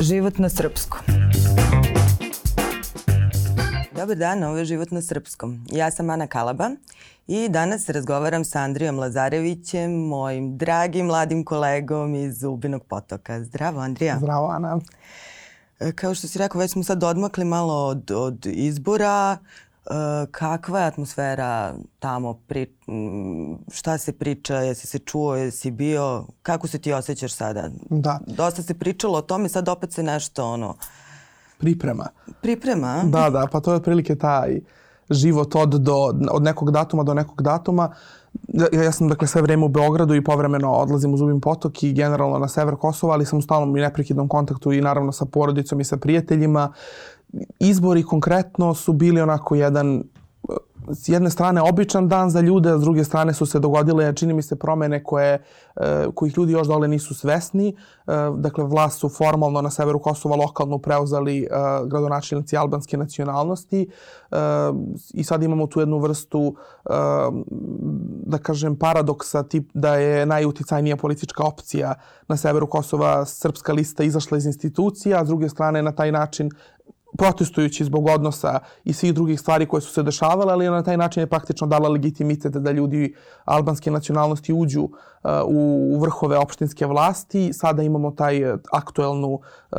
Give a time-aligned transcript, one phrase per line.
[0.00, 1.00] Život na srpskom.
[3.96, 5.64] Dobar dan, ovo je Život na srpskom.
[5.72, 6.70] Ja sam Ana Kalaba
[7.26, 13.44] i danas razgovaram sa Andrijom Lazarevićem, mojim dragim mladim kolegom iz Zubinog potoka.
[13.44, 14.18] Zdravo, Andrija.
[14.18, 14.78] Zdravo, Ana.
[15.80, 19.38] E, kao što si rekao, već smo sad odmakli malo od, od izbora.
[19.90, 22.34] E, kakva je atmosfera tamo?
[22.34, 22.66] Pri,
[23.72, 24.56] šta se priča?
[24.56, 25.36] Jesi se čuo?
[25.36, 26.24] Jesi bio?
[26.42, 27.70] Kako se ti osjećaš sada?
[27.90, 28.20] Da.
[28.26, 30.74] Dosta se pričalo o tome, sad opet se nešto ono...
[31.58, 32.06] Priprema.
[32.42, 33.02] Priprema?
[33.04, 34.60] Da, da, pa to je otprilike taj
[35.10, 37.92] život od, do, od nekog datuma do nekog datuma.
[38.48, 41.92] Ja, ja sam dakle sve vreme u Beogradu i povremeno odlazim u Zubin potok i
[41.92, 45.80] generalno na sever Kosova, ali sam u stalnom i neprekidnom kontaktu i naravno sa porodicom
[45.80, 46.72] i sa prijateljima.
[47.60, 50.02] Izbori konkretno su bili onako jedan
[50.92, 54.34] s jedne strane običan dan za ljude, a s druge strane su se dogodile, čini
[54.34, 55.42] mi se, promene koje,
[55.76, 57.68] e, kojih ljudi još dole nisu svesni.
[57.68, 57.74] E,
[58.36, 61.46] dakle, vlast su formalno na severu Kosova lokalno preuzeli e,
[61.86, 63.90] gradonačelnici albanske nacionalnosti
[65.14, 66.56] i sad imamo tu jednu vrstu,
[68.26, 71.94] da kažem, paradoksa tip da je najuticajnija politička opcija
[72.28, 76.50] na severu Kosova srpska lista izašla iz institucija, a s druge strane na taj način
[77.18, 81.20] protestujući zbog odnosa i svih drugih stvari koje su se dešavale, ali na taj način
[81.20, 83.14] je praktično dala legitimitet da ljudi
[83.44, 84.90] albanske nacionalnosti uđu uh,
[85.46, 87.52] u vrhove opštinske vlasti.
[87.52, 88.42] Sada imamo taj
[88.72, 89.78] aktuelnu, uh,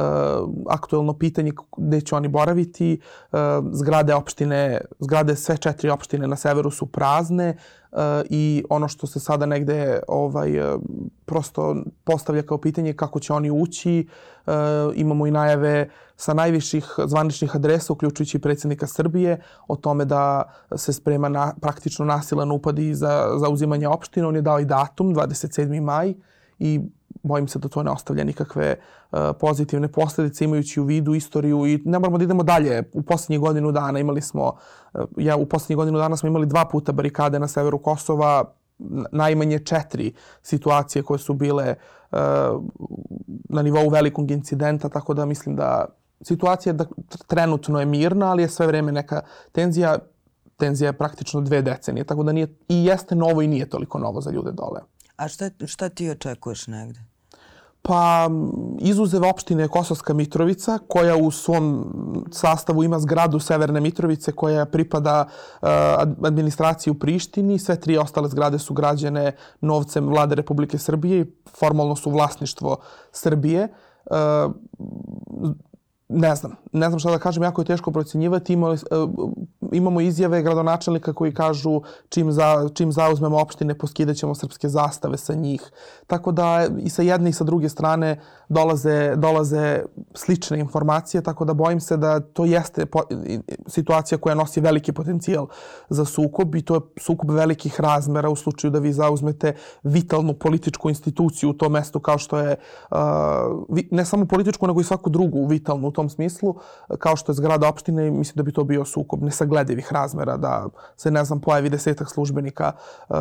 [0.69, 3.00] aktuelno pitanje gde će oni boraviti.
[3.31, 3.39] Uh,
[3.72, 7.57] zgrade opštine, zgrade sve četiri opštine na severu su prazne
[8.30, 10.52] i ono što se sada negde ovaj
[11.26, 14.08] prosto postavlja kao pitanje kako će oni ući.
[14.96, 20.44] Imamo i najave sa najviših zvaničnih adresa, uključujući predsjednika Srbije, o tome da
[20.76, 24.28] se sprema na, praktično nasilan upad i za, za uzimanje opštine.
[24.28, 25.81] On je dao i datum, 27.
[25.81, 26.14] maj,
[26.59, 26.81] i
[27.23, 28.75] bojim se da to ne ostavlja nikakve
[29.12, 32.84] uh, pozitivne posledice imajući u vidu istoriju i ne moramo da idemo dalje.
[32.94, 34.53] U poslednjih godinu dana imali smo,
[34.94, 38.53] uh, ja u poslednjih godinu dana smo imali dva puta barikade na severu Kosova,
[39.12, 41.75] najmanje četiri situacije koje su bile
[42.12, 42.18] uh,
[43.50, 45.86] na nivou velikog incidenta, tako da mislim da
[46.22, 46.86] situacija da
[47.28, 49.97] trenutno je mirna, ali je sve vreme neka tenzija.
[50.57, 54.22] Tenzija je praktično dve decenije, tako da nije, i jeste novo i nije toliko novo
[54.22, 54.81] za ljude dole.
[55.16, 57.00] A šta, šta ti očekuješ negde?
[57.81, 58.29] Pa
[58.79, 61.85] izuzev opštine Kosovska Mitrovica, koja u svom
[62.31, 65.67] sastavu ima zgradu Severne Mitrovice koja pripada uh,
[66.23, 67.59] administraciji u Prištini.
[67.59, 71.25] Sve tri ostale zgrade su građene novcem vlade Republike Srbije i
[71.59, 72.78] formalno su vlasništvo
[73.12, 73.68] Srbije.
[74.06, 74.16] Uh,
[76.09, 78.53] ne znam, ne znam šta da kažem, jako je teško procenjivati.
[78.53, 78.78] Imali,
[79.72, 85.72] imamo izjave gradonačelnika koji kažu čim, za, čim zauzmemo opštine poskidaćemo srpske zastave sa njih.
[86.08, 88.19] Tako da i sa jedne i sa druge strane
[88.50, 89.81] dolaze, dolaze
[90.14, 93.02] slične informacije, tako da bojim se da to jeste po,
[93.68, 95.48] situacija koja nosi veliki potencijal
[95.90, 100.90] za sukob i to je sukob velikih razmera u slučaju da vi zauzmete vitalnu političku
[100.90, 102.56] instituciju u tom mestu kao što je
[103.92, 106.56] ne samo političku nego i svaku drugu vitalnu tom smislu
[107.00, 110.68] kao što je zgrada opštine mislim da bi to bio sukob nesagledivih razmera da
[110.98, 113.16] se ne znam pojavi desetak službenika uh,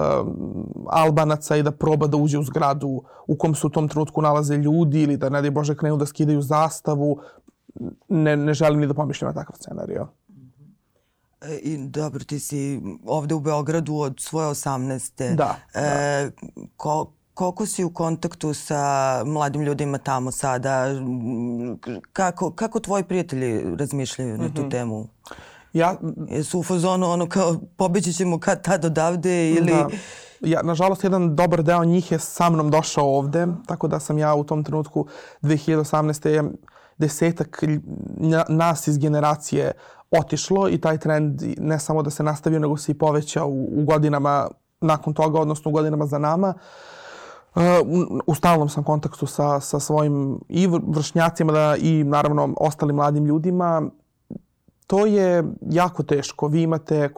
[0.87, 4.57] albanaca i da proba da uđe u zgradu u kom se u tom trenutku nalaze
[4.57, 7.19] ljudi ili da ne daj Bože krenu da skidaju zastavu.
[8.09, 10.09] Ne, ne želim ni da pomišljam na takav scenario.
[11.41, 15.35] E, I dobro, ti si ovde u Beogradu od svoje 18.
[15.35, 15.57] Da.
[15.75, 16.31] E, da.
[16.77, 20.87] Ko, koliko si u kontaktu sa mladim ljudima tamo sada?
[22.13, 24.43] Kako, kako tvoji prijatelji razmišljaju mm -hmm.
[24.43, 24.71] na tu mhm.
[24.71, 25.09] temu?
[25.73, 25.95] Ja,
[26.29, 29.73] Jesu u fazonu ono kao pobeći ćemo kad tad odavde ili...
[29.73, 29.89] Da
[30.41, 34.35] ja, nažalost, jedan dobar deo njih je sa mnom došao ovde, tako da sam ja
[34.35, 35.07] u tom trenutku
[35.43, 36.51] 2018.
[36.99, 37.65] desetak
[38.49, 39.73] nas iz generacije
[40.11, 43.85] otišlo i taj trend ne samo da se nastavio, nego se i povećao u, u
[43.85, 44.49] godinama
[44.81, 46.55] nakon toga, odnosno u godinama za nama.
[46.57, 46.98] Uh,
[48.27, 53.83] u stalnom sam kontaktu sa, sa svojim i vršnjacima da, i naravno ostalim mladim ljudima
[54.89, 56.49] to je jako teško.
[56.49, 57.09] Vi imate,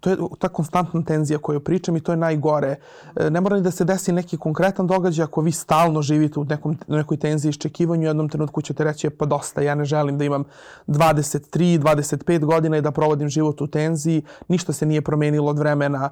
[0.00, 2.76] to je ta konstantna tenzija koju pričam i to je najgore.
[3.16, 6.44] E, ne mora ni da se desi neki konkretan događaj ako vi stalno živite u
[6.44, 10.24] nekom, nekoj tenziji iščekivanju, u jednom trenutku ćete reći pa dosta, ja ne želim da
[10.24, 10.44] imam
[10.86, 14.22] 23, 25 godina i da provodim život u tenziji.
[14.48, 16.10] Ništa se nije promenilo od vremena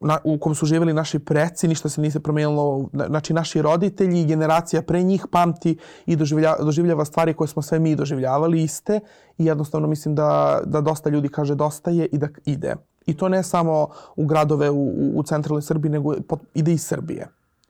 [0.00, 4.26] na, u kom su živjeli naši preci, ništa se nije promenilo, znači naši roditelji i
[4.26, 5.76] generacija pre njih pamti
[6.06, 9.00] i doživljava, doživljava stvari koje smo sve mi doživljavali iste
[9.42, 12.76] i jednostavno mislim da, da dosta ljudi kaže dosta je i da ide.
[13.06, 16.14] I to ne samo u gradove u, u centralnoj Srbiji, nego
[16.54, 17.28] ide iz Srbije.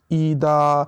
[0.09, 0.85] I da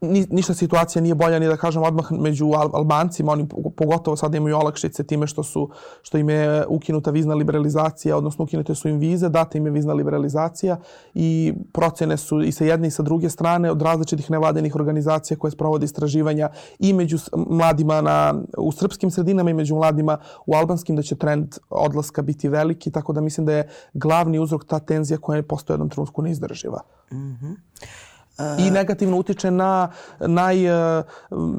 [0.00, 4.34] ni, ništa situacija nije bolja ni da kažem odmah među Al Albancima, oni pogotovo sad
[4.34, 5.70] imaju olakšice time što su
[6.02, 9.92] što im je ukinuta vizna liberalizacija, odnosno ukinute su im vize, data im je vizna
[9.92, 10.76] liberalizacija
[11.14, 15.50] i procene su i sa jedne i sa druge strane od različitih nevladenih organizacija koje
[15.50, 16.48] sprovode istraživanja
[16.78, 21.58] i među mladima na, u srpskim sredinama i među mladima u albanskim da će trend
[21.70, 25.74] odlaska biti veliki, tako da mislim da je glavni uzrok ta tenzija koja je postoje
[25.74, 26.82] jednom trenutku neizdrživa.
[27.12, 28.09] Mm -hmm
[28.58, 29.88] i negativno utiče na
[30.20, 31.02] naj, e,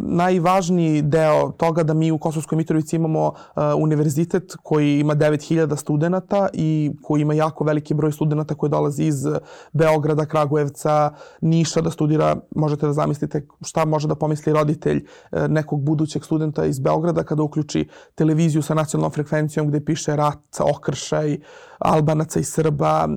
[0.03, 6.47] najvažniji deo toga da mi u Kosovskoj Mitrovici imamo uh, univerzitet koji ima 9000 studenta
[6.53, 9.25] i koji ima jako veliki broj studenta koji dolazi iz
[9.73, 12.35] Beograda, Kragujevca, Niša da studira.
[12.55, 17.43] Možete da zamislite šta može da pomisli roditelj uh, nekog budućeg studenta iz Beograda kada
[17.43, 21.37] uključi televiziju sa nacionalnom frekvencijom gde piše rat, okršaj,
[21.81, 23.09] Albanaca i Srba,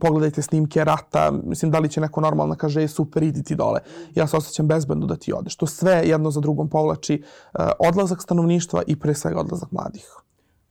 [0.00, 3.80] pogledajte snimke rata, mislim da li će neko normalno kaže super idi ti dole.
[4.14, 5.56] Ja se osjećam bezbedno da ti odeš.
[5.56, 10.06] To sve jedno za drugom povlači uh, odlazak stanovništva i pre svega odlazak mladih.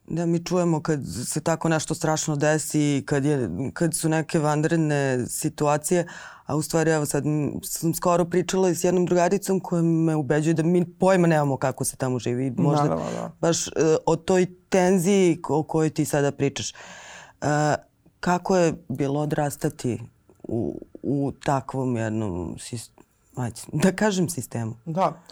[0.06, 5.26] Da mi čujemo kad se tako nešto strašno desi, kad, je, kad su neke vanredne
[5.28, 6.06] situacije,
[6.46, 7.24] a u stvari evo sad
[7.62, 11.84] sam skoro pričala i s jednom drugaricom koja me ubeđuje da mi pojma nemamo kako
[11.84, 12.54] se tamo živi.
[12.56, 13.32] Možda Naravno, da.
[13.40, 13.72] baš uh,
[14.06, 16.72] o toj tenziji o kojoj ti sada pričaš.
[16.72, 17.01] Uh,
[18.20, 20.00] kako je bilo odrastati
[20.42, 22.56] u, u takvom jednom,
[23.72, 24.74] da kažem sistemu?
[24.84, 25.22] Da.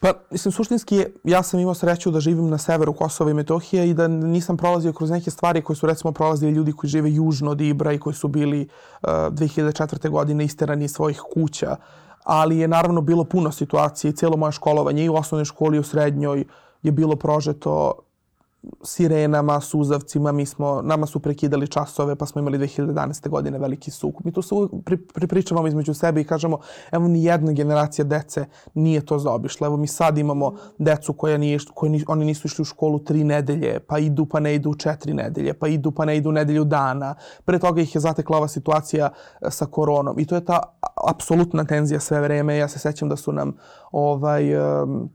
[0.00, 3.94] Pa, mislim, suštinski ja sam imao sreću da živim na severu Kosova i Metohije i
[3.94, 7.60] da nisam prolazio kroz neke stvari koje su recimo prolazili ljudi koji žive južno od
[7.60, 8.60] Ibra i koji su bili
[9.02, 10.10] uh, 2004.
[10.10, 11.76] godine isterani iz svojih kuća.
[12.24, 15.80] Ali je naravno bilo puno situacije i cijelo moje školovanje i u osnovnoj školi i
[15.80, 16.44] u srednjoj
[16.82, 17.92] je bilo prožeto
[18.84, 23.28] sirenama, suzavcima, mi smo, nama su prekidali časove, pa smo imali 2011.
[23.28, 24.24] godine veliki sukup.
[24.24, 24.54] Mi to se
[24.84, 26.58] pri, pripričavamo između sebe i kažemo,
[26.92, 28.44] evo ni jedna generacija dece
[28.74, 29.66] nije to zaobišla.
[29.66, 33.24] Evo mi sad imamo decu koja nije, koji ni, oni nisu išli u školu tri
[33.24, 37.14] nedelje, pa idu pa ne idu četiri nedelje, pa idu pa ne idu nedelju dana.
[37.44, 39.10] Pre toga ih je zatekla ova situacija
[39.40, 40.18] e, sa koronom.
[40.18, 40.60] I to je ta
[41.08, 42.56] apsolutna tenzija sve vreme.
[42.56, 43.56] Ja se sećam da su nam
[43.92, 45.10] ovaj, um,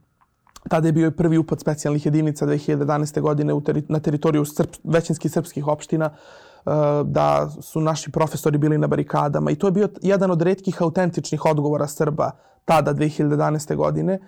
[0.68, 3.20] Tada je bio prvi upad specijalnih jedinica 2011.
[3.20, 6.72] godine u teri, na teritoriju srp, većinskih srpskih opština uh,
[7.04, 11.44] da su naši profesori bili na barikadama i to je bio jedan od redkih autentičnih
[11.44, 12.30] odgovora Srba
[12.64, 13.76] tada 2011.
[13.76, 14.18] godine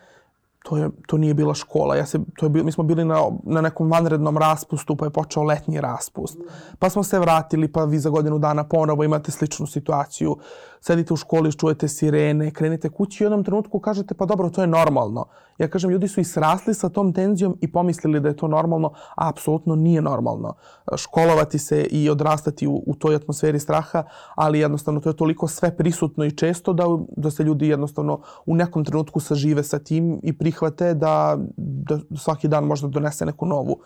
[0.62, 1.96] to, je, to nije bila škola.
[1.96, 5.42] Ja se, to je, mi smo bili na, na nekom vanrednom raspustu, pa je počeo
[5.42, 6.38] letnji raspust.
[6.78, 10.36] Pa smo se vratili, pa vi za godinu dana ponovo imate sličnu situaciju.
[10.80, 14.60] Sedite u školi, čujete sirene, krenete kući i u jednom trenutku kažete pa dobro, to
[14.60, 15.26] je normalno.
[15.58, 18.92] Ja kažem, ljudi su i srasli sa tom tenzijom i pomislili da je to normalno,
[19.16, 20.54] a apsolutno nije normalno.
[20.96, 24.04] Školovati se i odrastati u, u toj atmosferi straha,
[24.34, 26.84] ali jednostavno to je toliko sve prisutno i često da,
[27.16, 32.48] da se ljudi jednostavno u nekom trenutku sažive sa tim i prihvate da, da svaki
[32.48, 33.80] dan možda donese neku novu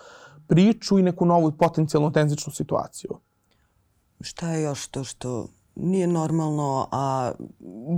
[0.47, 3.11] priču i neku novu potencijalno tenzičnu situaciju.
[4.21, 7.33] Šta je još to što nije normalno, a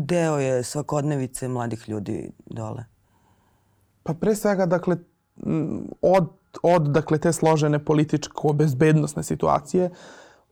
[0.04, 2.84] deo je svakodnevice mladih ljudi dole?
[4.02, 4.96] Pa pre svega, dakle,
[6.02, 6.28] od,
[6.62, 9.90] od dakle, te složene političko-bezbednostne situacije,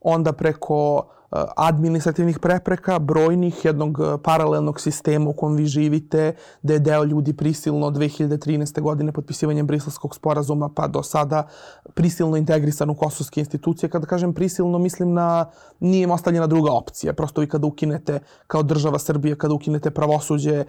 [0.01, 1.09] onda preko
[1.57, 7.33] administrativnih prepreka, brojnih, jednog e, paralelnog sistema u kom vi živite, da je deo ljudi
[7.33, 8.81] prisilno 2013.
[8.81, 11.47] godine potpisivanjem Briselskog sporazuma pa do sada
[11.95, 13.91] prisilno integrisan u kosovske institucije.
[13.91, 15.51] Kada kažem prisilno, mislim na
[15.81, 17.13] nije im ostavljena druga opcija.
[17.13, 20.65] Prosto vi kada ukinete kao država Srbije, kada ukinete pravosuđe, e,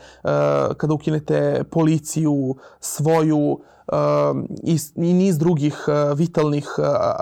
[0.77, 3.59] kada ukinete policiju, svoju,
[4.63, 6.67] i, i niz drugih vitalnih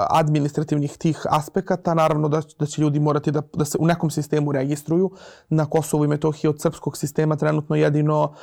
[0.09, 1.93] administrativnih tih aspekata.
[1.93, 5.11] Naravno da, da će ljudi morati da, da se u nekom sistemu registruju.
[5.49, 8.33] Na Kosovu i Metohiji od srpskog sistema trenutno jedino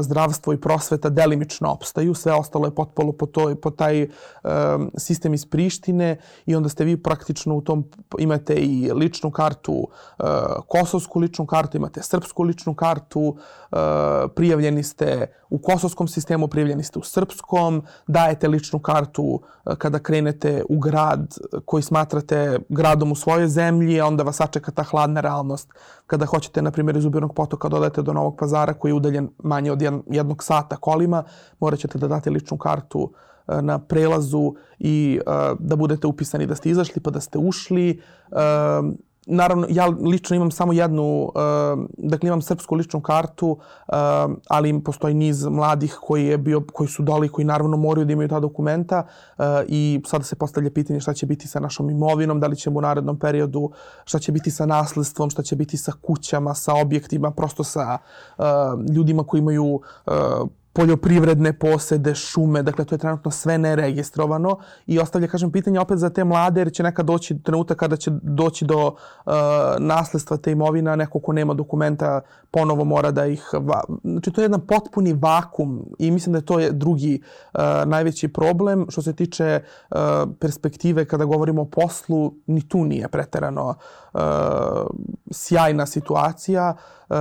[0.00, 2.14] zdravstvo i prosveta delimično opstaju.
[2.14, 4.08] Sve ostalo je potpolo po, toj, po taj
[4.98, 6.16] sistem iz Prištine
[6.46, 7.84] i onda ste vi praktično u tom
[8.18, 9.88] imate i ličnu kartu,
[10.68, 13.36] kosovsku ličnu kartu, imate srpsku ličnu kartu,
[14.34, 17.53] prijavljeni ste u kosovskom sistemu, prijavljeni ste u srpskom,
[18.06, 21.34] dajete ličnu kartu e, kada krenete u grad
[21.64, 25.68] koji smatrate gradom u svojoj zemlji, onda vas sačeka ta hladna realnost
[26.06, 29.72] kada hoćete, na primjer, iz Ubirnog potoka dodajete do Novog pazara koji je udaljen manje
[29.72, 31.24] od jednog sata kolima,
[31.60, 33.12] morat ćete da date ličnu kartu
[33.48, 38.00] e, na prelazu i uh, da budete upisani da ste izašli pa da ste ušli.
[39.26, 41.32] Naravno, ja lično imam samo jednu, uh,
[41.98, 43.94] dakle imam srpsku ličnu kartu, uh,
[44.48, 48.28] ali postoji niz mladih koji, je bio, koji su doli, koji naravno moraju da imaju
[48.28, 49.06] ta dokumenta
[49.38, 52.78] uh, i sada se postavlja pitanje šta će biti sa našom imovinom, da li ćemo
[52.78, 53.70] u narednom periodu,
[54.04, 57.98] šta će biti sa nasledstvom, šta će biti sa kućama, sa objektima, prosto sa
[58.94, 59.80] ljudima koji imaju
[60.74, 66.10] poljoprivredne posede, šume, dakle to je trenutno sve neregistrovano i ostavlja, kažem, pitanje opet za
[66.10, 69.32] te mlade jer će nekad doći trenutak kada će doći do uh,
[69.78, 73.50] nasledstva te imovina, neko ko nema dokumenta ponovo mora da ih...
[73.52, 73.84] Va...
[74.02, 77.22] Znači to je jedan potpuni vakum i mislim da je to je drugi
[77.54, 78.86] uh, najveći problem.
[78.90, 79.98] Što se tiče uh,
[80.40, 83.74] perspektive kada govorimo o poslu, ni tu nije preterano
[84.14, 84.20] uh,
[85.30, 86.74] sjajna situacija.
[87.08, 87.16] Uh,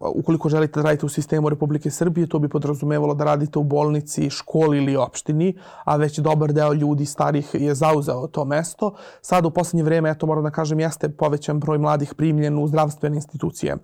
[0.00, 4.30] ukoliko želite da radite u sistemu Republike Srbije, to bi podrazumevalo da radite u bolnici,
[4.30, 8.94] školi ili opštini, a već dobar deo ljudi starih je zauzeo to mesto.
[9.22, 13.16] Sad u poslednje vreme, eto moram da kažem, jeste povećan broj mladih primljen u zdravstvene
[13.16, 13.76] institucije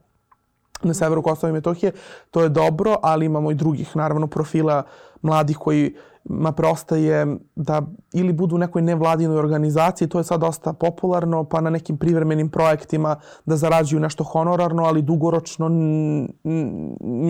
[0.82, 1.92] na severu Kosova i Metohije.
[2.30, 4.82] To je dobro, ali imamo i drugih, naravno, profila
[5.22, 5.94] mladih koji
[6.28, 11.60] ma preostaje da ili budu u nekoj nevladinoj organizaciji, to je sad dosta popularno, pa
[11.60, 15.68] na nekim privremenim projektima da zarađuju nešto honorarno, ali dugoročno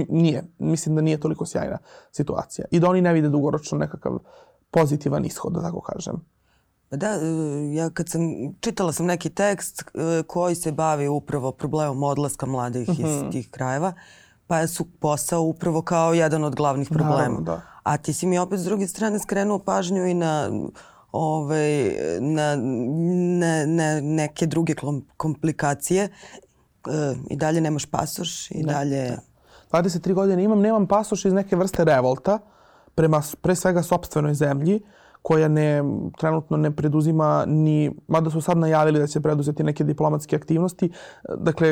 [0.08, 0.44] nije.
[0.58, 1.78] Mislim da nije toliko sjajna
[2.12, 2.64] situacija.
[2.70, 4.18] I da oni ne vide dugoročno nekakav
[4.70, 6.14] pozitivan ishod, da tako kažem.
[6.90, 7.18] Da, e,
[7.74, 8.20] ja kad sam,
[8.60, 13.26] čitala sam neki tekst e, koji se bavi upravo problemom odlaska mladih mm -hmm.
[13.26, 13.92] iz tih krajeva,
[14.46, 17.16] pa su posao upravo kao jedan od glavnih problema.
[17.16, 17.75] Naravno, da.
[17.86, 20.50] A ti si mi opet s druge strane skrenuo pažnju i na
[21.12, 24.74] ovaj, na, na, na neke druge
[25.16, 26.04] komplikacije.
[26.04, 26.10] E,
[27.30, 29.02] I dalje nemaš pasoš i ne, dalje...
[29.10, 29.18] Ne.
[29.72, 32.38] 23 godine imam, nemam pasoš iz neke vrste revolta
[32.94, 34.80] prema pre svega sobstvenoj zemlji
[35.26, 35.82] koja ne,
[36.18, 40.90] trenutno ne preduzima ni, mada su sad najavili da će preduzeti neke diplomatske aktivnosti.
[41.38, 41.68] Dakle,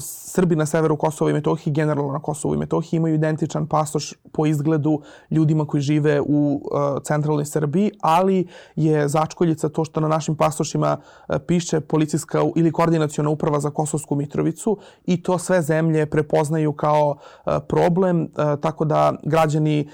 [0.00, 4.46] Srbi na severu Kosova i Metohiji, generalno na Kosovu i Metohiji, imaju identičan pasoš po
[4.46, 8.46] izgledu ljudima koji žive u uh, centralnoj Srbiji, ali
[8.76, 14.14] je začkoljica to što na našim pasošima uh, piše policijska ili koordinacijona uprava za Kosovsku
[14.14, 18.28] Mitrovicu i to sve zemlje prepoznaju kao uh, problem,
[18.60, 19.88] tako da građani,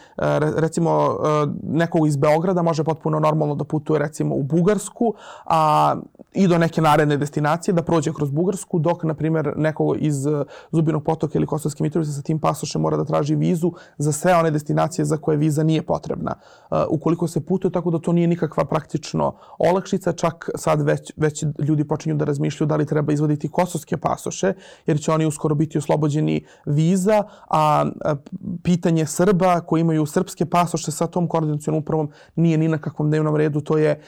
[0.57, 1.19] recimo,
[1.63, 5.97] nekog iz Beograda može potpuno potpuno normalno da putuje recimo u Bugarsku a,
[6.33, 10.47] i do neke naredne destinacije, da prođe kroz Bugarsku, dok, na primjer, neko iz uh,
[10.73, 14.51] Zubinog potoka ili Kosovske Mitrovice sa tim pasošem mora da traži vizu za sve one
[14.51, 16.35] destinacije za koje viza nije potrebna.
[16.71, 21.45] Uh, ukoliko se putuje, tako da to nije nikakva praktično olakšica, čak sad već, već
[21.59, 24.55] ljudi počinju da razmišljaju da li treba izvoditi kosovske pasoše,
[24.87, 28.15] jer će oni uskoro biti oslobođeni viza, a, a
[28.63, 33.37] pitanje Srba koji imaju srpske pasoše sa tom koordinacijom upravom nije ni na nekakvom dnevnom
[33.37, 34.01] redu, to, je,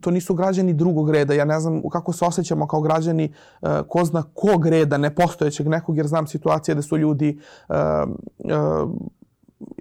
[0.00, 1.34] to nisu građani drugog reda.
[1.34, 5.96] Ja ne znam kako se osjećamo kao građani e, ko zna kog reda, nepostojećeg nekog,
[5.96, 7.38] jer znam situacije da su ljudi
[7.68, 8.04] e, e,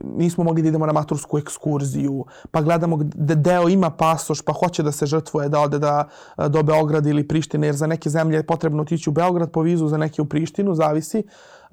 [0.04, 4.84] nismo mogli da idemo na matursku ekskurziju, pa gledamo da deo ima pasoš, pa hoće
[4.84, 6.08] da se žrtvuje da ode da,
[6.48, 9.88] do Beograda ili Prištine, jer za neke zemlje je potrebno otići u Beograd po vizu,
[9.88, 11.20] za neke u Prištinu, zavisi.
[11.20, 11.65] Uh,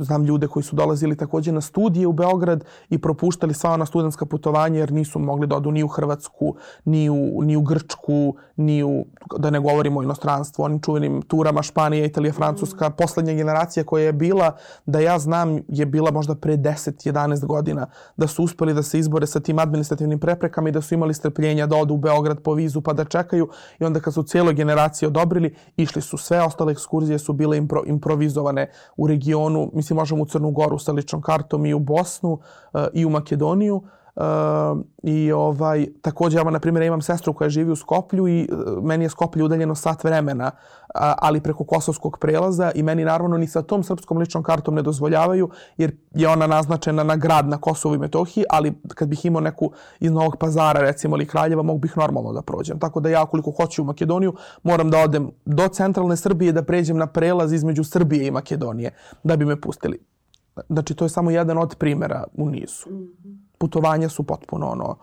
[0.00, 4.26] znam ljude koji su dolazili takođe na studije u Beograd i propuštali sva ona studentska
[4.26, 6.54] putovanja jer nisu mogli da odu ni u Hrvatsku,
[6.84, 9.06] ni u, ni u Grčku, ni u,
[9.38, 12.88] da ne govorimo o inostranstvu, onim čuvenim turama Španija, Italija, Francuska.
[12.88, 12.92] Mm.
[12.98, 18.26] Poslednja generacija koja je bila, da ja znam, je bila možda pre 10-11 godina, da
[18.26, 21.76] su uspeli da se izbore sa tim administrativnim preprekama i da su imali strpljenja da
[21.76, 25.54] odu u Beograd po vizu pa da čekaju i onda kad su cijelo generacije odobrili,
[25.76, 30.50] išli su sve ostale ekskurzije su bile impro, improvizovane u regionu, mislim možemo u Crnu
[30.50, 33.82] Goru sa ličnom kartom i u Bosnu uh, i u Makedoniju.
[34.16, 34.24] Uh,
[35.02, 39.04] I ovaj, takođe, ja na primjer imam sestru koja živi u Skoplju i uh, meni
[39.04, 40.50] je Skoplje udaljeno sat vremena,
[40.94, 45.50] ali preko kosovskog prelaza i meni naravno ni sa tom srpskom ličnom kartom ne dozvoljavaju
[45.76, 49.70] jer je ona naznačena na grad na Kosovu i Metohiji, ali kad bih imao neku
[50.00, 52.78] iz Novog pazara recimo ili Kraljeva, mogu bih normalno da prođem.
[52.78, 56.96] Tako da ja koliko hoću u Makedoniju moram da odem do centralne Srbije da pređem
[56.96, 58.90] na prelaz između Srbije i Makedonije
[59.24, 59.98] da bi me pustili.
[60.68, 62.90] Znači to je samo jedan od primera u nizu.
[62.90, 64.96] Mm -hmm putovanja su potpuno ono,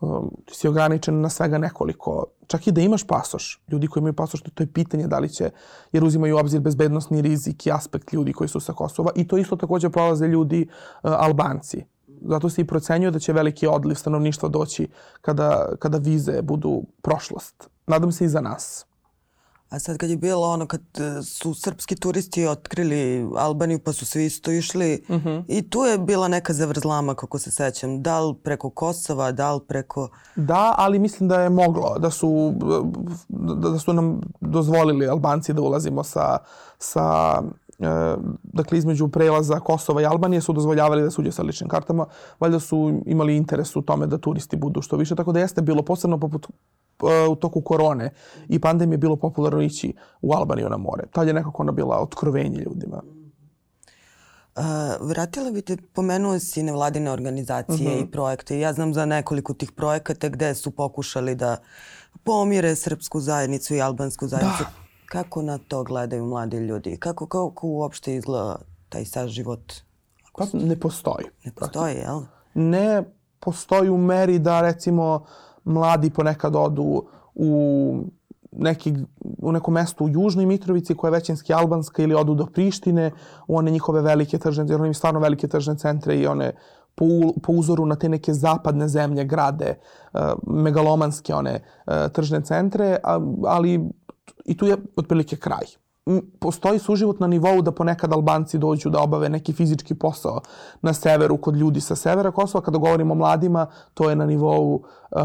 [0.00, 2.24] um, ti si ograničen na svega nekoliko.
[2.46, 5.50] Čak i da imaš pasoš, ljudi koji imaju pasoš, to je pitanje da li će,
[5.92, 9.36] jer uzimaju u obzir bezbednostni rizik i aspekt ljudi koji su sa Kosova i to
[9.38, 11.84] isto takođe prolaze ljudi uh, Albanci.
[12.24, 14.88] Zato se i procenjuje da će veliki odliv stanovništva doći
[15.20, 17.68] kada, kada vize budu prošlost.
[17.86, 18.86] Nadam se i za nas.
[19.72, 24.06] A sad kad je bilo ono kad e, su srpski turisti otkrili Albaniju pa su
[24.06, 25.28] svi isto išli uh mhm.
[25.28, 25.44] -huh.
[25.48, 28.02] i tu je bila neka zavrzlama kako se sećam.
[28.02, 30.08] Da li preko Kosova, da li preko...
[30.36, 31.98] Da, ali mislim da je moglo.
[31.98, 32.54] Da su,
[33.28, 36.38] da, da su nam dozvolili Albanci da ulazimo sa,
[36.78, 37.36] sa
[38.42, 42.06] dakle između prelaza Kosova i Albanije su dozvoljavali da se uđe sa ličnim kartama.
[42.40, 45.16] Valjda su imali interes u tome da turisti budu što više.
[45.16, 46.46] Tako da jeste bilo posebno poput
[47.02, 48.10] E, u toku korone
[48.48, 51.04] i pandemije bilo popularno ići u Albaniju na more.
[51.12, 53.02] Tad je nekako ona bila otkrovenje ljudima.
[54.56, 54.62] Uh,
[55.08, 58.08] vratila bi te, pomenuo si nevladine organizacije uh -huh.
[58.08, 58.58] i projekte.
[58.58, 61.56] Ja znam za nekoliko tih projekata gde su pokušali da
[62.24, 64.64] pomire srpsku zajednicu i albansku zajednicu.
[64.64, 64.70] Da.
[65.12, 66.96] Kako na to gledaju mladi ljudi?
[66.96, 68.56] Kako, kako uopšte izgleda
[68.88, 69.72] taj sad život?
[70.36, 71.26] Pa ne postoji.
[71.44, 72.20] Ne postoji, jel?
[72.54, 73.02] Ne
[73.40, 75.24] postoji u meri da recimo
[75.64, 77.04] mladi ponekad odu
[77.34, 77.50] u
[78.52, 78.94] neki,
[79.38, 83.10] u neko mesto u Južnoj Mitrovici koja je većinski albanska ili odu do Prištine
[83.46, 86.52] u one njihove velike tržne, jer oni stvarno velike tržne centre i one
[86.94, 87.04] po,
[87.42, 89.74] po uzoru na te neke zapadne zemlje grade
[90.12, 93.80] uh, megalomanske one uh, tržne centre, a, ali
[94.44, 95.66] i tu je otprilike kraj
[96.38, 100.40] postoji suživot na nivou da ponekad Albanci dođu da obave neki fizički posao
[100.82, 102.64] na severu kod ljudi sa severa Kosova.
[102.64, 104.74] Kada govorimo o mladima, to je na nivou,
[105.10, 105.22] uh,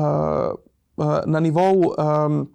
[0.98, 2.50] uh, na nivou um,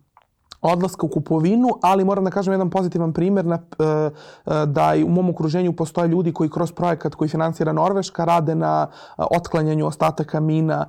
[0.62, 5.08] odlaska u kupovinu, ali moram da kažem jedan pozitivan primjer na, e, e, da u
[5.08, 10.40] mom okruženju postoje ljudi koji kroz projekat koji finansira Norveška rade na e, otklanjanju ostataka
[10.40, 10.86] mina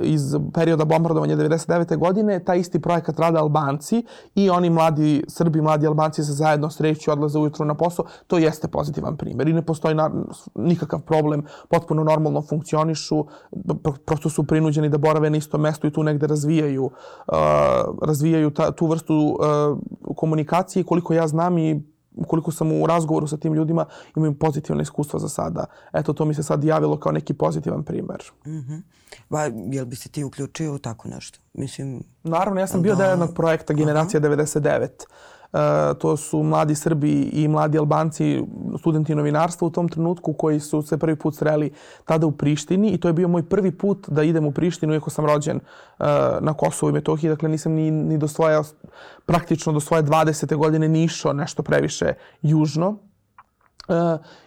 [0.00, 1.96] iz perioda bombardovanja 99.
[1.96, 2.38] godine.
[2.44, 7.38] Taj isti projekat rade Albanci i oni mladi Srbi, mladi Albanci se zajedno sreću, odlaze
[7.38, 8.04] ujutru na posao.
[8.26, 10.10] To jeste pozitivan primjer i ne postoji na,
[10.54, 13.24] nikakav problem, potpuno normalno funkcionišu,
[14.06, 16.90] prosto su prinuđeni da borave na istom mestu i tu negde razvijaju,
[18.02, 19.38] razvijaju ta, tu vrstu vrstu
[20.08, 21.82] uh, komunikacije, koliko ja znam i
[22.26, 23.86] koliko sam u razgovoru sa tim ljudima,
[24.16, 25.64] imaju pozitivne iskustva za sada.
[25.92, 28.22] Eto, to mi se sad javilo kao neki pozitivan primer.
[28.46, 28.82] Mm -hmm.
[29.28, 31.38] Ba, jel bi se ti uključio u tako nešto?
[31.54, 32.02] Mislim...
[32.22, 33.02] Naravno, ja sam bio da...
[33.02, 34.28] deo jednog projekta Generacija Aha.
[34.28, 35.37] 99 E,
[35.98, 38.42] to su mladi Srbi i mladi Albanci,
[38.78, 41.72] studenti novinarstva u tom trenutku koji su se prvi put sreli
[42.04, 45.10] tada u Prištini i to je bio moj prvi put da idem u Prištinu iako
[45.10, 46.06] sam rođen uh,
[46.40, 48.60] na Kosovu i Metohiji, dakle nisam ni, ni do svoje,
[49.26, 50.56] praktično do svoje 20.
[50.56, 52.12] godine ni išao nešto previše
[52.42, 52.88] južno.
[53.88, 53.94] Uh,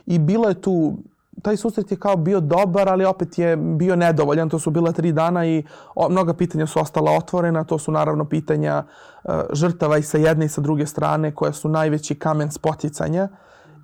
[0.05, 0.98] I bilo je tu
[1.42, 4.50] taj susret je kao bio dobar, ali opet je bio nedovoljan.
[4.50, 5.64] To su bila tri dana i
[5.96, 7.64] o, mnoga pitanja su ostala otvorena.
[7.64, 8.84] To su naravno pitanja
[9.24, 13.30] uh, žrtava i sa jedne i sa druge strane koja su najveći kamen spoticanja.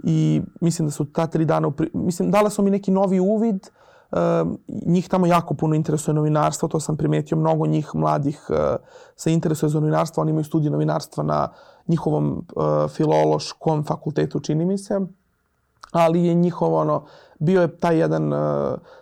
[0.04, 3.67] I mislim da su ta tri dana, mislim, dala su mi neki novi uvid.
[4.12, 4.17] Uh,
[4.86, 7.38] njih tamo jako puno interesuje novinarstvo, to sam primetio.
[7.38, 8.56] Mnogo njih mladih uh,
[9.15, 10.22] se interesuje za novinarstvo.
[10.22, 11.50] Oni imaju studije novinarstva na
[11.88, 15.00] njihovom uh, filološkom fakultetu, čini mi se.
[15.91, 17.06] Ali je njihov ono,
[17.39, 18.39] bio je taj jedan uh,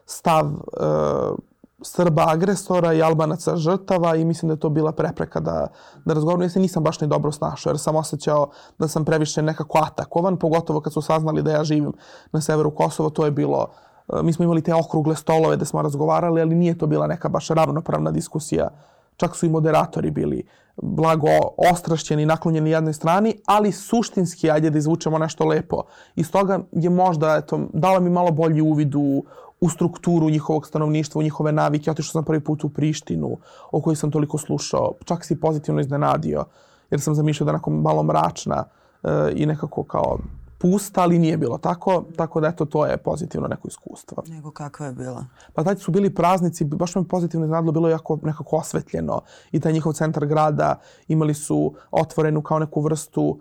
[0.06, 1.38] stav uh,
[1.82, 5.68] Srba agresora i Albanaca žrtava i mislim da je to bila prepreka da,
[6.06, 6.42] da razgovaram.
[6.42, 10.38] Ja se nisam baš ni dobro snašao jer sam osjećao da sam previše nekako atakovan,
[10.38, 11.94] pogotovo kad su saznali da ja živim
[12.32, 13.68] na severu Kosova, to je bilo
[14.08, 17.30] uh, mi smo imali te okrugle stolove da smo razgovarali, ali nije to bila neka
[17.30, 18.70] baš ravnopravna diskusija.
[19.18, 20.44] Čak su i moderatori bili
[20.82, 21.30] blago
[21.72, 25.84] ostrašćeni, naklonjeni jednoj strani, ali suštinski, ajde da izvučemo nešto lepo.
[26.16, 29.24] I stoga je možda, eto, dala mi malo bolji uvid u,
[29.62, 31.92] u strukturu njihovog stanovništva, u njihove navike.
[31.92, 33.38] Otišao sam prvi put u Prištinu,
[33.72, 34.94] o kojoj sam toliko slušao.
[35.06, 36.46] Čak si pozitivno iznenadio,
[36.92, 38.64] jer sam zamišljao da je malo mračna
[39.04, 40.18] e, i nekako kao
[40.66, 42.06] pusta, ali nije bilo tako.
[42.16, 44.24] Tako da eto, to je pozitivno neko iskustvo.
[44.28, 45.26] Nego kakva je bila?
[45.54, 49.22] Pa tad su bili praznici, baš me pozitivno iznadilo, bilo jako nekako osvetljeno.
[49.52, 53.40] I taj njihov centar grada imali su otvorenu kao neku vrstu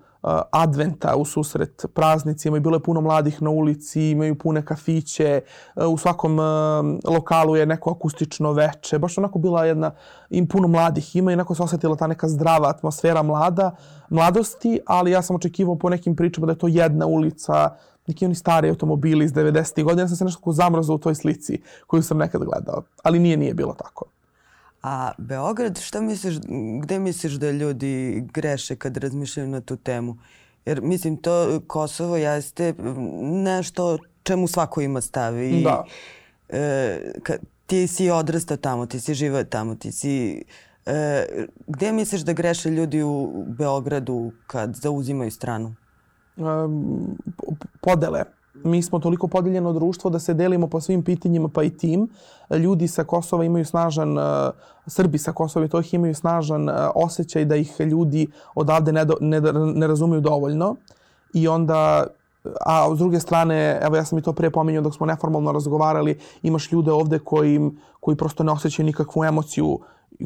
[0.53, 5.41] adventa u susret praznicima i bilo je puno mladih na ulici, imaju pune kafiće,
[5.77, 6.45] uh, u svakom uh,
[7.15, 9.91] lokalu je neko akustično veče, baš onako bila jedna,
[10.31, 13.77] im puno mladih ima i neko se osjetila ta neka zdrava atmosfera mlada,
[14.09, 18.35] mladosti, ali ja sam očekivao po nekim pričama da je to jedna ulica, neki oni
[18.35, 19.83] stari automobili iz 90.
[19.85, 23.37] godina, ja sam se nešto zamrzao u toj slici koju sam nekad gledao, ali nije,
[23.37, 24.14] nije bilo tako.
[24.85, 26.35] A Beograd, šta misliš,
[26.83, 30.17] gde misliš da ljudi greše kad razmišljaju na tu temu?
[30.65, 32.75] Jer mislim, to Kosovo jeste
[33.45, 35.43] nešto čemu svako ima stav.
[35.43, 35.85] I, da.
[36.49, 37.35] E, ka,
[37.67, 40.45] ti si odrastao tamo, ti si živao tamo, ti si...
[40.87, 41.27] E,
[41.67, 45.75] gde misliš da greše ljudi u Beogradu kad zauzimaju stranu?
[46.37, 47.19] Um,
[47.81, 48.25] podele.
[48.55, 52.09] Mi smo toliko podeljeno društvo da se delimo po svim pitanjima pa i tim.
[52.51, 54.25] Ljudi sa Kosova imaju snažan, uh,
[54.87, 59.17] Srbi sa Kosova i Metohije imaju snažan uh, osjećaj da ih ljudi odavde ne, do,
[59.21, 59.41] ne,
[59.75, 60.77] ne razumiju dovoljno.
[61.35, 62.07] I onda
[62.61, 66.19] a s druge strane, evo ja sam i to pre pominjao dok smo neformalno razgovarali,
[66.43, 67.61] imaš ljude ovde koji,
[68.01, 69.79] koji prosto ne osjećaju nikakvu emociju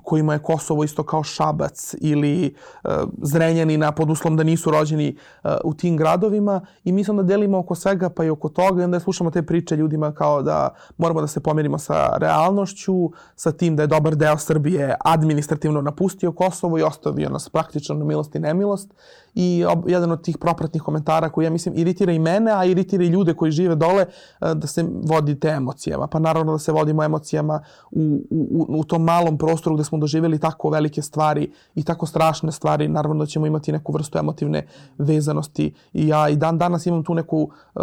[0.02, 2.90] kojima je Kosovo isto kao Šabac ili uh,
[3.22, 7.58] Zrenjanina pod uslom da nisu rođeni uh, u tim gradovima i mi se onda delimo
[7.58, 11.20] oko svega pa i oko toga i onda slušamo te priče ljudima kao da moramo
[11.20, 16.78] da se pomirimo sa realnošću, sa tim da je dobar deo Srbije administrativno napustio Kosovo
[16.78, 18.94] i ostavio nas praktično na milost i nemilost
[19.34, 23.04] i ob, jedan od tih propratnih komentara koji ja mislim iritira i mene, a iritira
[23.04, 26.06] i ljude koji žive dole uh, da se vodi te emocijama.
[26.06, 30.38] Pa naravno da se vodimo emocijama u, u, u tom malom prostoru gde smo doživjeli
[30.38, 34.66] tako velike stvari i tako strašne stvari, naravno da ćemo imati neku vrstu emotivne
[34.98, 35.74] vezanosti.
[35.92, 37.82] I ja i dan danas imam tu neku, uh,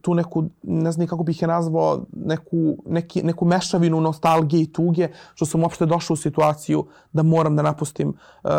[0.00, 5.08] tu neku ne znam kako bih je nazvao, neku, neki, neku mešavinu nostalgije i tuge,
[5.34, 8.50] što sam uopšte došao u situaciju da moram da napustim uh,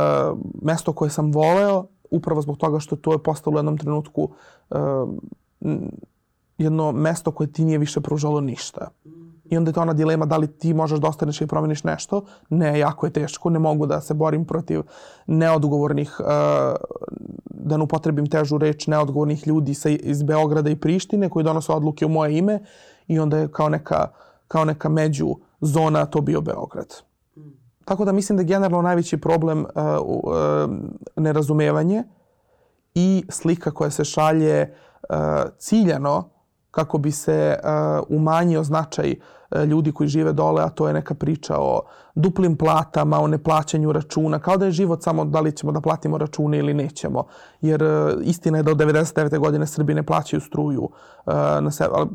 [0.62, 4.30] mesto koje sam voleo, upravo zbog toga što to je postalo u jednom trenutku
[4.69, 4.78] uh,
[6.58, 8.88] jedno mesto koje ti nije više pružalo ništa.
[9.50, 12.26] I onda je to ona dilema da li ti možeš da ostaneš i promeniš nešto.
[12.50, 13.50] Ne, jako je teško.
[13.50, 14.82] Ne mogu da se borim protiv
[15.28, 16.26] neodgovornih, uh,
[17.50, 22.06] da ne upotrebim težu reč, neodgovornih ljudi sa, iz Beograda i Prištine koji donose odluke
[22.06, 22.60] u moje ime
[23.08, 24.08] i onda je kao neka,
[24.48, 26.96] kao neka među zona to bio Beograd.
[27.86, 29.66] Tako da mislim da je generalno najveći problem uh,
[30.06, 30.34] uh,
[31.16, 32.04] nerazumevanje
[32.96, 34.76] i slika koja se šalje
[35.58, 36.35] ciljano
[36.76, 41.14] kako bi se uh, umanjio značaj uh, ljudi koji žive dole, a to je neka
[41.14, 41.82] priča o
[42.16, 46.18] duplim platama, o neplaćanju računa, kao da je život samo da li ćemo da platimo
[46.18, 47.24] račune ili nećemo.
[47.62, 49.40] Jer uh, istina je da od 99.
[49.40, 50.90] godine Srbi ne plaćaju struju
[51.62, 52.10] na sebe, ali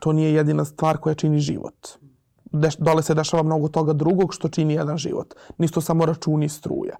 [0.00, 1.88] to nije jedina stvar koja čini život.
[2.52, 5.34] Deš, dole se dešava mnogo toga drugog što čini jedan život.
[5.58, 6.96] Nisto samo računi struja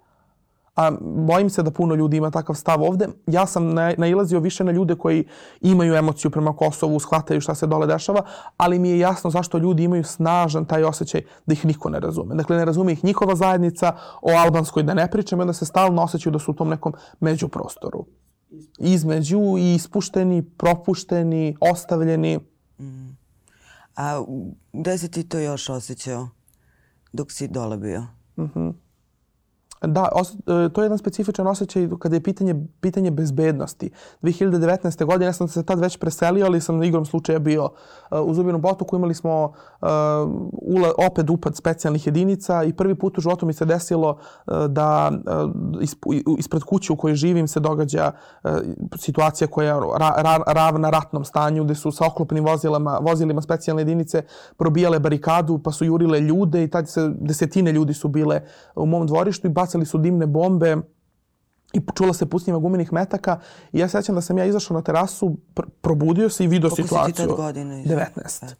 [0.77, 3.07] a bojim se da puno ljudi ima takav stav ovde.
[3.27, 5.25] Ja sam nailazio više na ljude koji
[5.61, 8.21] imaju emociju prema Kosovu, shvataju šta se dole dešava,
[8.57, 12.35] ali mi je jasno zašto ljudi imaju snažan taj osjećaj da ih niko ne razume.
[12.35, 16.33] Dakle, ne razume ih njihova zajednica, o albanskoj da ne pričam, onda se stalno osjećaju
[16.33, 18.05] da su u tom nekom međuprostoru.
[18.79, 22.37] Između i ispušteni, propušteni, ostavljeni.
[22.79, 23.17] Mm.
[23.95, 24.23] A
[24.73, 26.29] gde si ti to još osjećao
[27.13, 28.03] dok si dole bio?
[28.37, 28.59] Mhm.
[28.59, 28.86] Mm
[29.81, 33.89] Da, os, e, to je jedan specifičan osjećaj kada je pitanje, pitanje bezbednosti.
[34.21, 35.05] 2019.
[35.05, 38.61] godine, ja sam se tad već preselio, ali sam igrom slučaja bio uh, u Zubinom
[38.61, 38.95] potoku.
[38.95, 39.87] Imali smo uh,
[40.51, 44.09] ula, opet upad specijalnih jedinica i prvi put u životu mi se desilo
[44.47, 46.05] uh, da uh, isp,
[46.37, 48.11] ispred kuće u kojoj živim se događa
[48.95, 53.81] situacija koja je ra, ra, ravna ratnom stanju, gde su sa oklopnim vozilama, vozilima specijalne
[53.81, 54.21] jedinice
[54.57, 58.41] probijale barikadu, pa su jurile ljude i tad se desetine ljudi su bile
[58.75, 60.77] u mom dvorištu i bacali su dimne bombe
[61.73, 63.39] i čula se pucnjima gumenih metaka
[63.73, 66.87] i ja sećam da sam ja izašao na terasu, pr probudio se i video Koliko
[66.87, 67.27] situaciju.
[67.27, 67.75] Koliko si ti godina?
[67.75, 68.53] 19.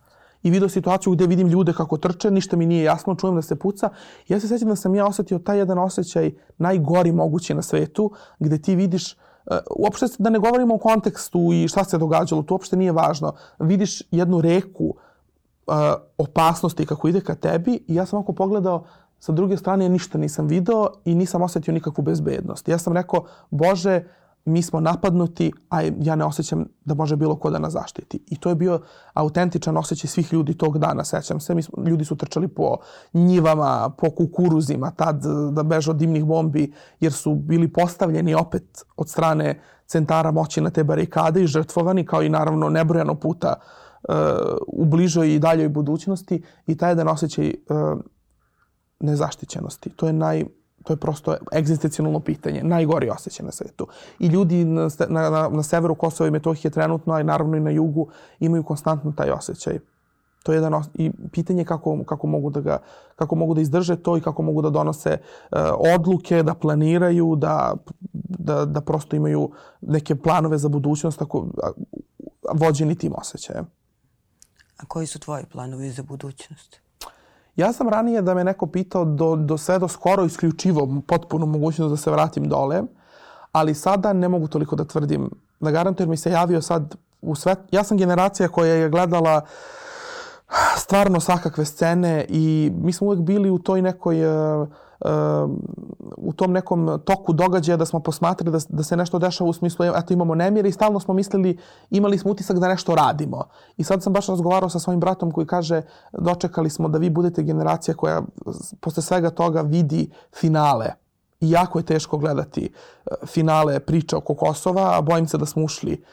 [0.43, 3.55] I video situaciju gde vidim ljude kako trče, ništa mi nije jasno, čujem da se
[3.55, 3.89] puca.
[4.27, 8.61] Ja se sećam da sam ja osetio taj jedan osjećaj najgori mogući na svetu, gde
[8.61, 9.15] ti vidiš
[9.51, 13.33] Uh, uopšte da ne govorimo o kontekstu i šta se događalo, to uopšte nije važno.
[13.59, 15.73] Vidiš jednu reku uh,
[16.17, 18.83] opasnosti kako ide ka tebi i ja sam oko pogledao
[19.19, 22.67] Sa druge strane, ništa nisam video i nisam osetio nikakvu bezbednost.
[22.67, 24.03] Ja sam rekao, Bože,
[24.47, 28.23] mi smo napadnuti, a ja ne osjećam da može bilo ko da nas zaštiti.
[28.27, 28.81] I to je bio
[29.13, 31.55] autentičan osjećaj svih ljudi tog dana, sećam se.
[31.55, 32.77] Mi smo, ljudi su trčali po
[33.13, 39.09] njivama, po kukuruzima, tad da beže od dimnih bombi, jer su bili postavljeni opet od
[39.09, 43.53] strane centara moći na te barikade i žrtvovani, kao i naravno nebrojano puta
[44.09, 44.15] uh,
[44.67, 46.43] u bližoj i daljoj budućnosti.
[46.67, 47.99] I taj jedan osjećaj uh,
[48.99, 49.89] nezaštićenosti.
[49.89, 50.45] To je naj
[50.87, 53.87] to je prosto egzistencijalno pitanje, najgori osjećaj na svetu.
[54.19, 57.69] I ljudi na, na, na severu Kosova i Metohije trenutno, a i naravno i na
[57.69, 58.07] jugu,
[58.39, 59.79] imaju konstantno taj osjećaj.
[60.43, 60.85] To je jedan os...
[60.93, 62.77] i pitanje kako, kako, mogu da ga,
[63.15, 65.57] kako mogu da izdrže to i kako mogu da donose uh,
[65.95, 67.75] odluke, da planiraju, da,
[68.13, 71.47] da, da prosto imaju neke planove za budućnost tako,
[72.53, 73.65] vođeni tim osjećajem.
[74.77, 76.86] A koji su tvoji planovi za budućnost?
[77.57, 81.91] Ja sam ranije da me neko pitao do, do sve do skoro isključivo potpuno mogućnost
[81.91, 82.81] da se vratim dole,
[83.51, 85.29] ali sada ne mogu toliko da tvrdim.
[85.59, 87.55] Da garantujem mi se javio sad u sve...
[87.71, 89.41] Ja sam generacija koja je gledala
[90.77, 94.67] stvarno svakakve scene i mi smo uvek bili u toj nekoj uh,
[96.17, 99.85] u tom nekom toku događaja da smo posmatrali da, da se nešto dešava u smislu
[99.85, 101.57] eto imamo nemire i stalno smo mislili
[101.89, 103.43] imali smo utisak da nešto radimo.
[103.77, 105.81] I sad sam baš razgovarao sa svojim bratom koji kaže
[106.13, 108.21] dočekali smo da vi budete generacija koja
[108.79, 110.85] posle svega toga vidi finale.
[111.39, 112.73] I jako je teško gledati
[113.25, 116.03] finale priče oko Kosova, a bojim se da smo ušli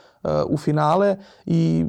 [0.49, 1.87] u finale i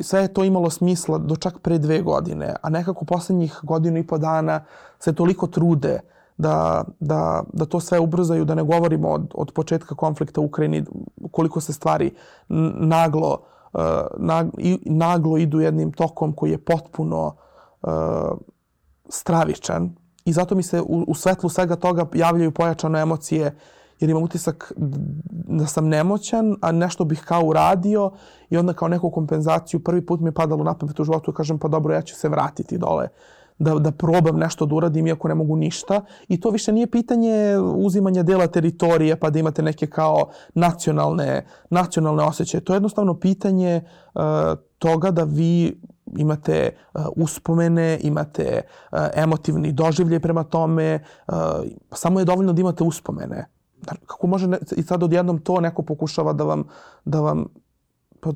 [0.00, 4.06] sve je to imalo smisla do čak pre dve godine, a nekako poslednjih godinu i
[4.06, 4.64] po dana
[4.98, 6.00] se toliko trude
[6.38, 10.84] da, da, da to sve ubrzaju, da ne govorimo od, od početka konflikta u Ukrajini,
[11.30, 12.10] koliko se stvari
[12.78, 13.38] naglo,
[13.72, 13.80] uh,
[14.58, 17.36] i, naglo idu jednim tokom koji je potpuno
[17.82, 17.90] uh,
[19.08, 19.94] stravičan.
[20.24, 23.56] I zato mi se u, u svetlu svega toga javljaju pojačane emocije
[24.02, 24.72] jer imam utisak
[25.30, 28.10] da sam nemoćan, a nešto bih kao uradio
[28.50, 31.34] i onda kao neku kompenzaciju prvi put mi je padalo na pamet u životu i
[31.34, 33.08] kažem pa dobro ja ću se vratiti dole
[33.58, 37.58] da, da probam nešto da uradim iako ne mogu ništa i to više nije pitanje
[37.76, 42.64] uzimanja dela teritorije pa da imate neke kao nacionalne, nacionalne osjećaje.
[42.64, 43.80] To je jednostavno pitanje
[44.14, 44.22] uh,
[44.78, 45.80] toga da vi
[46.16, 48.60] imate uh, uspomene, imate
[48.92, 51.34] uh, emotivni doživljaj prema tome, uh,
[51.92, 53.46] samo je dovoljno da imate uspomene.
[54.06, 56.64] Kako može ne, i sad odjednom to neko pokušava da vam,
[57.04, 57.46] da vam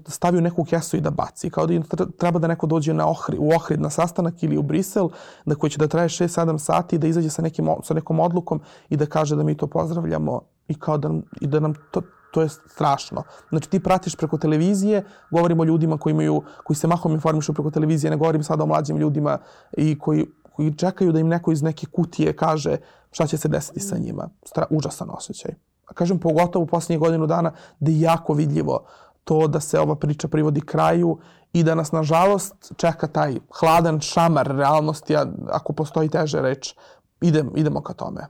[0.06, 1.50] stavi u neku kesu i da baci.
[1.50, 5.08] Kao da treba da neko dođe na Ohrid, u Ohrid na sastanak ili u Brisel,
[5.44, 8.60] da koji će da traje 6-7 sati i da izađe sa, nekim, sa nekom odlukom
[8.88, 12.42] i da kaže da mi to pozdravljamo i kao da, i da nam to, to
[12.42, 13.22] je strašno.
[13.48, 17.70] Znači ti pratiš preko televizije, govorimo o ljudima koji imaju, koji se mahom informišu preko
[17.70, 19.38] televizije, ne govorim sada o mlađim ljudima
[19.76, 22.76] i koji, koji čekaju da im neko iz neke kutije kaže
[23.10, 24.28] šta će se desiti sa njima.
[24.44, 25.54] Stra, užasan osjećaj.
[25.86, 28.84] A kažem, pogotovo u posljednjih godinu dana, da je jako vidljivo
[29.24, 31.18] to da se ova priča privodi kraju
[31.52, 36.74] i da nas, nažalost, čeka taj hladan šamar realnosti, a ako postoji teže reč,
[37.20, 38.26] idem, idemo ka tome.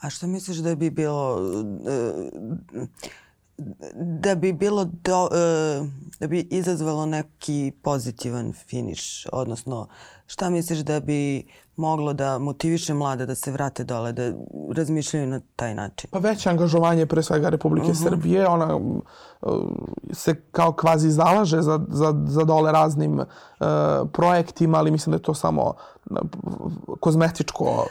[0.00, 1.40] A što misliš da bi bilo
[3.94, 5.28] da bi bilo do,
[6.20, 9.88] da bi izazvalo neki pozitivan finiš, odnosno
[10.26, 14.32] šta misliš da bi moglo da motiviše mlade da se vrate dole, da
[14.76, 16.10] razmišljaju na taj način?
[16.10, 18.08] Pa veće angažovanje pre svega Republike uh -huh.
[18.08, 18.48] Srbije.
[18.48, 18.92] Ona uh,
[20.12, 23.26] se kao kvazi zalaže za, za, za dole raznim uh,
[24.12, 25.74] projektima, ali mislim da je to samo
[27.00, 27.86] kozmetičko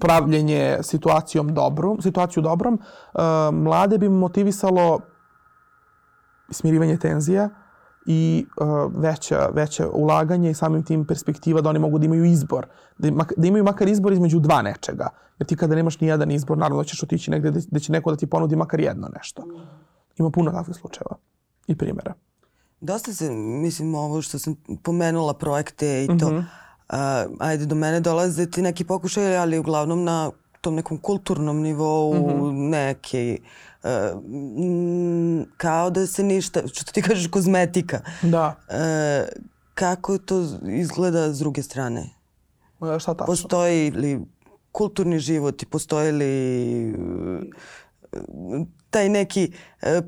[0.00, 2.74] pravljenje situacijom dobrom, situaciju dobrom.
[2.74, 3.20] Uh,
[3.52, 5.00] mlade bi motivisalo
[6.50, 7.50] smirivanje tenzija,
[8.06, 12.66] i uh, veća, veća ulaganje i samim tim perspektiva da oni mogu da imaju izbor.
[12.98, 15.08] Da, da imaju makar izbor između dva nečega.
[15.38, 18.10] Jer ti kada nemaš ni jedan izbor, naravno da ćeš otići negde gde će neko
[18.10, 19.42] da ti ponudi makar jedno nešto.
[20.16, 21.16] Ima puno takvih slučajeva
[21.66, 22.14] i primjera.
[22.80, 26.44] Dosta se, mislim, ovo što sam pomenula projekte i to, mm -hmm.
[26.92, 32.14] Uh, ajde, do mene dolaze ti neki pokušaj, ali uglavnom na tom nekom kulturnom nivou,
[32.14, 32.70] mm -hmm.
[32.70, 33.38] neke
[33.82, 34.20] uh,
[35.56, 38.00] kao da se ništa, što ti kažeš kozmetika.
[38.22, 38.56] Da.
[38.68, 39.44] Uh,
[39.74, 42.10] kako to izgleda s druge strane?
[42.94, 43.26] E, šta tačno?
[43.26, 44.20] Postoji li
[44.72, 46.94] kulturni život i postoji li
[48.94, 49.52] taj neki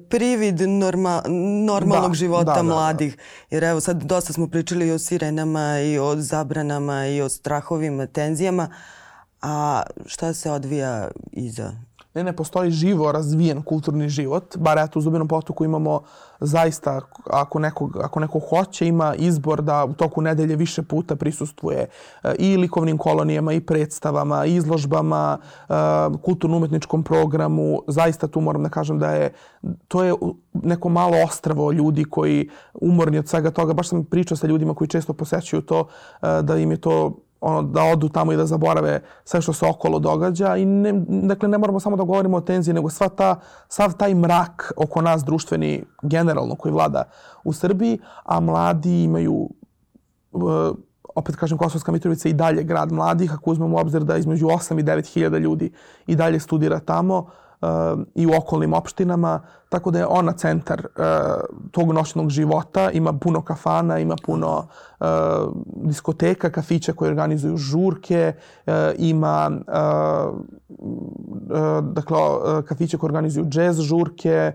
[0.08, 1.22] privid norma,
[1.66, 2.62] normalnog da, života da, da, da.
[2.62, 3.16] mladih.
[3.16, 3.22] Da.
[3.56, 8.06] Jer evo sad dosta smo pričali i o sirenama i o zabranama i o strahovima,
[8.06, 8.68] tenzijama.
[9.42, 11.72] A šta se odvija iza
[12.16, 16.00] ne, ne postoji živo razvijen kulturni život, bar eto u Zubinom potoku imamo
[16.40, 17.00] zaista,
[17.30, 21.86] ako neko, ako neko hoće, ima izbor da u toku nedelje više puta prisustvuje
[22.22, 25.72] e, i likovnim kolonijama, i predstavama, i izložbama, e,
[26.22, 27.82] kulturno-umetničkom programu.
[27.86, 29.32] Zaista tu moram da kažem da je,
[29.88, 30.14] to je
[30.52, 33.72] neko malo ostravo ljudi koji umorni od svega toga.
[33.72, 35.88] Baš sam pričao sa ljudima koji često posećuju to,
[36.22, 39.66] e, da im je to ono, da odu tamo i da zaborave sve što se
[39.66, 43.40] okolo događa i ne, dakle ne moramo samo da govorimo o tenziji nego sva ta,
[43.68, 47.02] sav taj mrak oko nas društveni generalno koji vlada
[47.44, 49.48] u Srbiji, a mladi imaju
[50.32, 50.76] uh,
[51.14, 54.80] opet kažem Kosovska Mitrovica i dalje grad mladih, ako uzmemo u obzir da između 8
[54.80, 55.72] i 9 hiljada ljudi
[56.06, 57.26] i dalje studira tamo,
[58.14, 61.04] i u okolnim opštinama, tako da je ona centar uh,
[61.70, 62.90] tog noćnog života.
[62.90, 64.68] Ima puno kafana, ima puno
[65.00, 65.06] uh,
[65.66, 68.32] diskoteka, kafića koje organizuju žurke,
[68.66, 69.50] uh, ima
[71.82, 74.52] dakle, uh, kafiće koje organizuju džez žurke,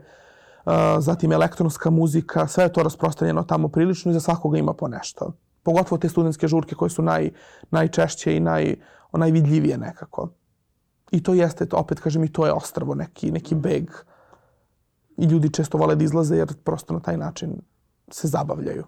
[0.99, 5.33] zatim elektronska muzika, sve je to rasprostranjeno tamo prilično i za svakoga ima po nešto.
[5.63, 7.29] Pogotovo te studentske žurke koje su naj,
[7.71, 8.75] najčešće i naj,
[9.13, 10.29] najvidljivije nekako.
[11.11, 13.91] I to jeste, to, opet kažem, i to je ostravo, neki, neki beg.
[15.17, 17.61] I ljudi često vole da izlaze jer prosto na taj način
[18.11, 18.85] se zabavljaju.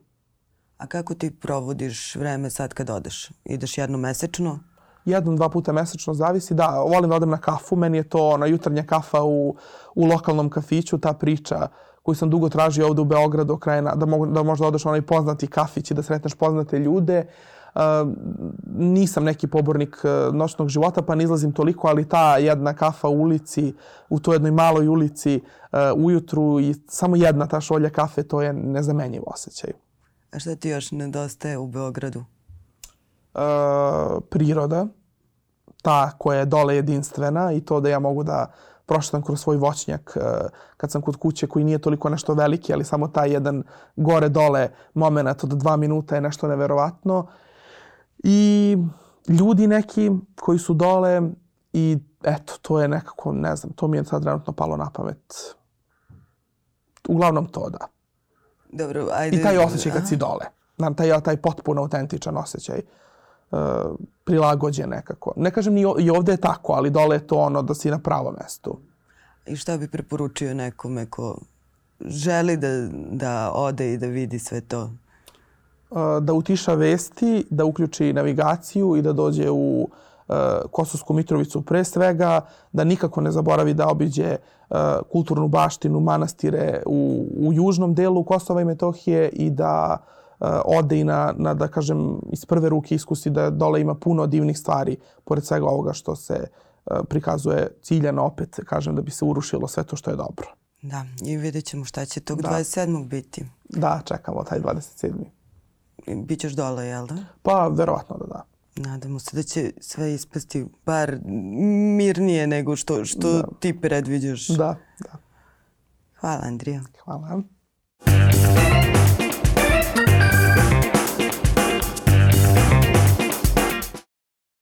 [0.77, 3.31] A kako ti provodiš vreme sad kad odeš?
[3.45, 4.59] Ideš jednom mesečno?
[5.05, 6.53] Jednom, dva puta mesečno, zavisi.
[6.53, 7.75] Da, volim da odem na kafu.
[7.75, 9.55] Meni je to ona jutarnja kafa u,
[9.95, 11.67] u lokalnom kafiću, ta priča
[12.03, 15.47] koju sam dugo tražio ovde u Beogradu, krajena, da, mogu, da možda odeš onaj poznati
[15.47, 17.25] kafić i da sretneš poznate ljude.
[17.75, 17.81] Uh,
[18.75, 23.21] nisam neki pobornik uh, noćnog života, pa ne izlazim toliko, ali ta jedna kafa u
[23.21, 23.73] ulici,
[24.09, 28.53] u toj jednoj maloj ulici, uh, ujutru i samo jedna ta šolja kafe, to je
[28.53, 29.71] nezamenjivo osjećaj.
[30.31, 32.19] A šta ti još nedostaje u Beogradu?
[33.33, 33.41] Uh,
[34.29, 34.87] priroda,
[35.81, 38.51] ta koja je dole jedinstvena i to da ja mogu da
[38.85, 40.23] prošetam kroz svoj voćnjak uh,
[40.77, 43.63] kad sam kod kuće koji nije toliko nešto veliki, ali samo taj jedan
[43.95, 47.27] gore-dole moment od dva minuta je nešto neverovatno.
[48.23, 48.77] I
[49.27, 51.21] ljudi neki koji su dole
[51.73, 55.33] i eto, to je nekako, ne znam, to mi je sad trenutno palo na pamet.
[57.07, 57.87] Uglavnom to, da.
[58.71, 59.37] Dobro, ajde.
[59.37, 60.45] I taj osjećaj kad si dole.
[60.77, 62.81] Nam taj, taj potpuno autentičan osjećaj.
[63.51, 63.59] Uh,
[64.23, 65.33] prilagođen nekako.
[65.35, 67.99] Ne kažem ni i ovde je tako, ali dole je to ono da si na
[67.99, 68.79] pravom mestu.
[69.45, 71.37] I šta bi preporučio nekome ko
[72.05, 74.91] želi da, da ode i da vidi sve to?
[76.21, 79.89] Da utiša vesti, da uključi navigaciju i da dođe u
[80.71, 84.37] Kosovsku Mitrovicu pre svega, da nikako ne zaboravi da obiđe
[85.11, 89.97] kulturnu baštinu, manastire u, u južnom delu Kosova i Metohije i da
[90.65, 94.59] ode i na, na, da kažem, iz prve ruke iskusi da dole ima puno divnih
[94.59, 96.47] stvari, pored svega ovoga što se
[97.09, 100.47] prikazuje ciljano opet, kažem, da bi se urušilo sve to što je dobro.
[100.81, 102.49] Da, i vidjet ćemo šta će tog da.
[102.49, 103.07] 27.
[103.07, 103.45] biti.
[103.69, 105.11] Da, čekamo taj 27.
[106.07, 107.15] Bićeš dole, jel da?
[107.41, 108.45] Pa, verovatno da da.
[108.75, 111.17] Nadamo se da će sve ispasti bar
[111.97, 113.47] mirnije nego što, što da.
[113.59, 114.47] ti predviđaš.
[114.47, 115.17] Da, da.
[116.19, 116.81] Hvala, Andrija.
[117.03, 117.41] Hvala.